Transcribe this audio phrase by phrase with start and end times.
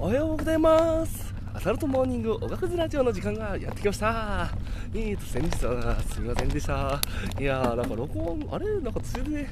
[0.00, 1.34] おはようございます。
[1.52, 4.48] アサルトモーニングおがくずラジオの時間がやってきました。
[4.94, 6.00] えーと先日は。
[6.02, 7.00] すみませんでした。
[7.36, 9.48] いやーなんか録音あれなんか途中で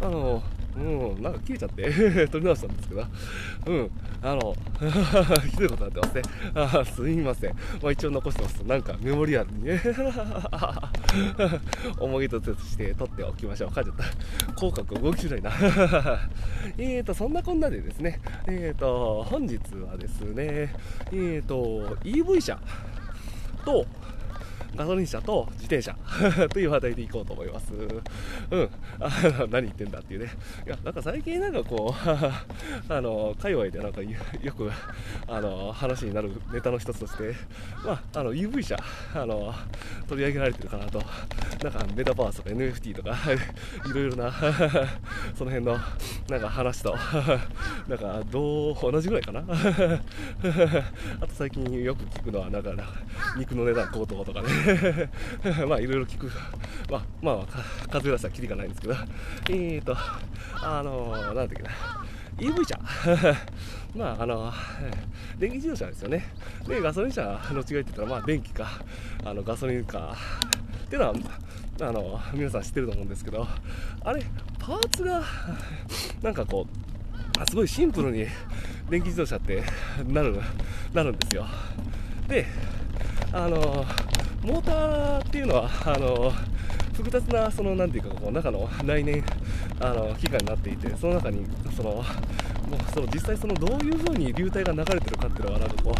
[0.00, 0.42] あの
[0.76, 1.90] うんなんか切れちゃって。
[2.28, 3.04] 撮り直したんですけど
[3.66, 3.90] うん。
[4.22, 4.54] あの
[5.50, 6.22] ひどいことになってますね。
[6.54, 7.54] あすみません。
[7.82, 8.56] まあ一応残してます。
[8.64, 9.64] なんかメモリアルに。
[9.64, 9.80] ね
[11.98, 13.74] 思い出として撮っておきましょう。
[13.74, 14.52] 書いちゃった。
[14.54, 15.50] 口角動きづらいな。
[16.78, 18.20] えーとそんなこんなでですね。
[18.46, 19.58] えーと本日
[19.88, 20.74] はですね
[21.12, 22.58] えーと EV 車
[23.64, 23.86] と
[24.76, 25.96] ガソリン車と自転車
[26.48, 27.72] という話題でいこうと思います。
[28.50, 28.70] うん。
[29.00, 29.10] あ
[29.50, 30.30] 何言ってんだっていうね。
[30.66, 32.08] いや、なんか最近なんかこう、
[32.92, 34.08] あの、界隈でなんかよ
[34.52, 34.70] く、
[35.26, 37.34] あの、話になるネタの一つとして、
[37.84, 38.76] まあ、あの、UV 車、
[39.14, 39.54] あの、
[40.08, 41.02] 取り上げられてるかなと。
[41.62, 43.16] なんかメタバースとか NFT とか、
[43.86, 44.32] いろいろな、
[45.34, 45.78] その辺の、
[46.28, 46.96] なんか話と、
[47.86, 49.40] なんか、どう、同じぐらいかな。
[51.20, 52.72] あと最近よく聞くのは、なんか、
[53.36, 54.48] 肉の値段高騰とかね。
[55.68, 56.30] まあいろいろ聞く、
[56.90, 58.94] まあ、まあ、数え出したらきりがないんですけど、
[59.50, 59.96] えーと、
[60.62, 61.70] あのー、なんだっけな、
[62.38, 62.78] EV 車、
[63.94, 64.52] まあ、あの、
[65.38, 66.26] 電気自動車ですよね。
[66.66, 68.68] で、ガソリン車の違いって言ったら、まあ、電気か、
[69.24, 70.16] あのガソリンか、
[70.84, 71.14] っていうのは、
[71.80, 73.46] あの、皆さん知ってると思うんですけど、
[74.04, 74.24] あれ、
[74.58, 75.22] パーツが、
[76.22, 76.90] なんかこう、
[77.48, 78.26] すごいシンプルに
[78.90, 79.62] 電気自動車って
[80.06, 80.40] なる、
[80.92, 81.46] なるんですよ。
[82.28, 82.46] で、
[83.32, 83.86] あの
[84.42, 86.32] モーターっていうのはあの
[86.94, 89.22] 複雑なそのなんていうかこう中の内燃
[89.80, 92.04] あの機械になっていてその中にそのもう
[92.92, 95.94] その実際そのどういう風に流体が流れてるかっていうのはなんかこ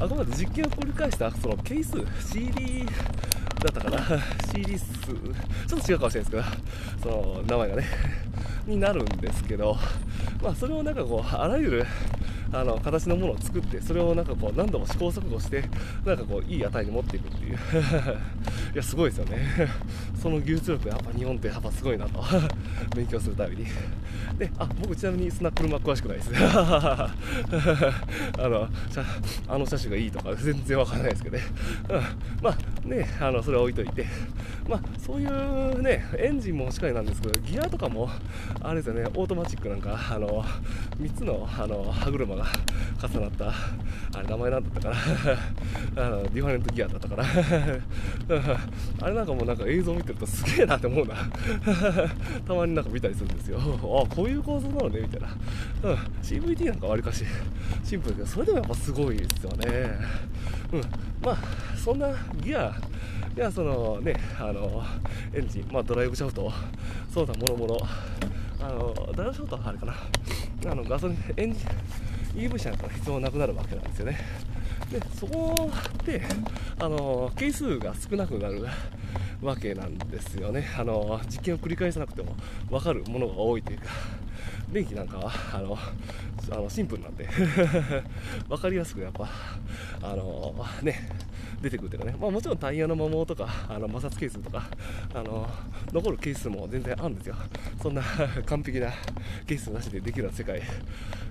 [0.00, 3.98] うあくまで実験を繰り返したその係数 CD だったかな？
[4.52, 4.86] CD 数
[5.66, 6.42] ちょっと違うかもしれないですけど
[7.02, 7.84] その名前がね
[8.66, 9.76] になるんですけど
[10.42, 11.86] まあそれをなんかこうあらゆる
[12.54, 15.64] あの形のものを作ってそれをなんかこう何度も試行錯誤して
[16.06, 17.58] なんかこういい値に持っていくっていう。
[18.74, 19.38] いやすごいですよね。
[20.20, 22.22] その技術力やっぱ日本ってやっぱすごいなと。
[22.94, 23.66] 勉強するたびに。
[24.38, 26.30] であ僕ちなみにそんな車詳しくないです。
[26.34, 27.10] あ
[28.38, 28.68] の
[29.48, 31.44] あの車種がいいとか全然わからないですけどね、
[31.88, 32.02] うん、
[32.42, 34.06] まあねあのそれは置いといて。
[34.68, 38.08] まあそういうねエンジンもしっかりなんですけどギアとかも
[38.62, 40.42] あれですよねオートマチックなんかあの
[41.00, 42.43] 3つのあの歯車が
[43.02, 43.52] 重なった
[44.18, 44.88] あれ名前なんだったか
[45.96, 46.06] な？
[46.06, 47.24] あのディファレントギアだったかな
[49.02, 51.14] あれなんかもうなんか映像見てるとすげえなって思うな。
[52.46, 53.58] たまになんか見たりするんですよ。
[53.58, 55.28] あこういう構造なのねみたいな、
[55.82, 57.24] うん、CVT なんかわりかし。
[57.82, 59.98] シンプルだけどそれでもやっぱすごいですよね。
[60.72, 60.80] うん。
[61.22, 61.36] まあ
[61.76, 62.08] そんな
[62.42, 62.74] ギア
[63.36, 64.82] いやそのねあの
[65.32, 66.52] エンジン、まあ、ドライブシャフト
[67.12, 67.78] そうだもろもろ。
[68.60, 69.94] あのドライブシャフトはあれかな。
[70.66, 71.62] あのガソリンエンジン
[72.34, 74.18] EV 車だったら必要なくなるわけなんですよね。
[74.90, 75.70] でそこ
[76.04, 76.22] で
[76.78, 78.66] あの係数が少なくなる
[79.42, 80.66] わけなんですよね。
[80.76, 82.34] あの実験を繰り返さなくても
[82.70, 83.84] 分かるものが多いというか
[84.72, 85.78] 電気なんかはあの
[86.50, 87.28] あのシンプルなんで。
[88.48, 89.28] 分かりやすくやっぱ
[90.02, 91.08] あのね
[91.64, 94.68] 出てくるというかね、まあ、もちろんタイヤの摩耗とかあの摩擦係数とか
[95.14, 95.48] あの
[95.92, 97.36] 残る係数も全然あるんですよ。
[97.82, 98.02] そんな
[98.44, 98.92] 完璧な
[99.46, 100.60] 係数なしでできるような世界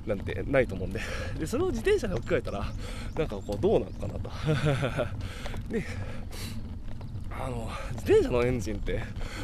[0.07, 0.99] なんて ないと思うんで。
[1.37, 2.65] でそれを自転車に置き換えたら
[3.15, 4.31] なんかこうどうなのかなと。
[5.69, 5.83] で
[7.29, 9.03] あの自転車のエンジンって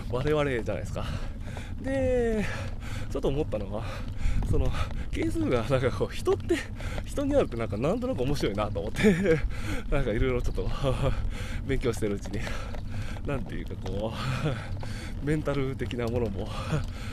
[0.10, 1.06] 我々じゃないですか。
[1.82, 2.44] で
[3.12, 3.84] ちょっと思ったのは
[4.50, 4.72] その
[5.20, 6.56] 係数がなんかこう人って
[7.06, 9.40] 人にあるってなんかなんとなく面白いなと思って
[9.92, 10.70] なんかいろいろちょっと
[11.68, 12.40] 勉強してるうちに
[13.26, 16.48] なんていうかこうメンタル的なものも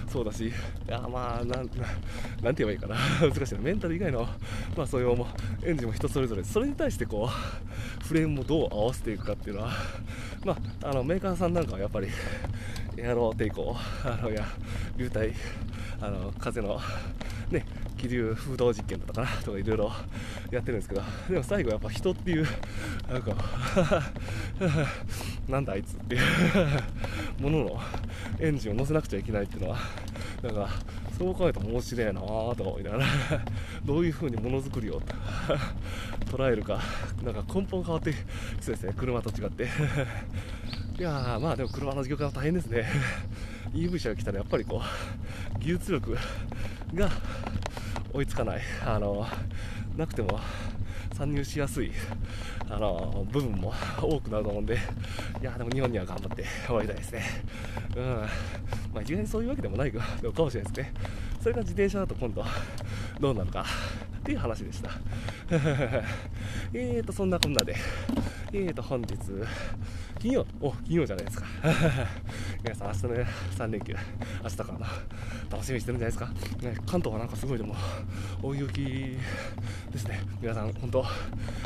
[0.08, 0.52] そうだしい
[0.86, 1.72] やまあなんなんて
[2.40, 2.96] 言えばいいかな。
[3.20, 3.60] 難しいな。
[3.60, 4.28] メンタル以外の
[4.76, 5.26] まあそういうも
[5.64, 9.72] エンジンも人それぞれそれに対してこうフレームをどう合わせていくかっていうのは
[10.44, 12.08] まああのメーカーさんなんかはやっぱり
[12.96, 14.46] エアロ抵抗あのや
[14.96, 15.32] 流体
[16.00, 16.80] あの風の
[17.50, 19.92] ね気流風洞実験だったかなとかいろいろ
[20.50, 22.46] やってるんですけどでも最後やっぱ人っていう
[23.10, 23.34] なんか
[25.48, 27.80] なんだあいつっていうものの
[28.40, 29.78] エンジンを乗せなくちゃいけないっていうのは
[30.42, 30.68] なんか
[31.18, 33.06] そう考えたら面白いなとか思いながら
[33.84, 35.00] どういう風にものづくりを
[36.26, 36.80] 捉えるか
[37.24, 38.16] なんか根本変わってき
[38.60, 39.68] そうですね車と違って。
[40.98, 42.86] いやまあでも車の業界は大変ですね。
[43.74, 44.80] EV 車が来たらやっぱりこ
[45.54, 46.16] う技術力
[46.94, 47.10] が
[48.16, 48.60] 追いつかない。
[48.82, 49.26] あの
[49.94, 50.40] なくても
[51.14, 51.90] 参入しやすい
[52.70, 57.22] あの部分も多くなると思うんでいやでも日本には頑張って終わりたいですね。
[57.94, 58.04] うん。
[58.94, 60.94] まあ一概にそういうわけでもないかもしれないですね。
[61.42, 62.44] それが自転車だと今度
[63.20, 63.64] どうなるか
[64.18, 64.90] っていう話でした。
[66.72, 67.76] えーとそんなこんなで。
[68.52, 69.16] えーと本日
[70.18, 71.46] 金曜お金曜じゃないですか。
[72.66, 73.94] 皆さん明日の、3連休
[74.42, 74.78] 明日から
[75.52, 76.26] 楽しみにしてるんじゃないですか、
[76.66, 77.76] ね、関東はなんかすごいでも
[78.42, 79.16] 大雪
[79.92, 80.20] ですね。
[80.42, 81.04] 皆さん本当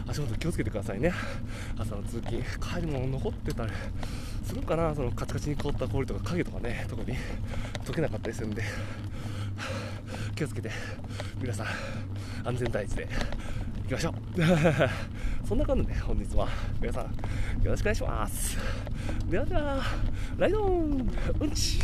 [0.07, 1.11] 足元気をつけてくださいね。
[1.79, 3.73] 朝の通勤帰りも残ってたり
[4.45, 4.95] するかな。
[4.95, 7.17] そのカチカチに凍った氷とか影とかね特に
[7.83, 8.63] 溶けなかったりするんで
[10.37, 10.71] 気をつけて
[11.41, 11.67] 皆さん
[12.47, 13.09] 安全第一で
[13.85, 15.30] 行きましょう。
[15.51, 16.47] そんな感じで本日は。
[16.81, 17.07] 皆さん
[17.65, 18.57] よろしくお願いします。
[19.29, 19.83] ではでは
[20.39, 21.11] ライドン
[21.41, 21.81] うんち。